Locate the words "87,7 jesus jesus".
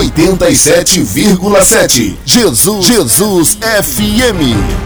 0.00-3.56